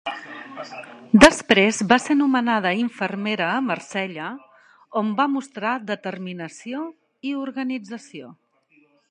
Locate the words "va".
1.91-1.99, 5.21-5.29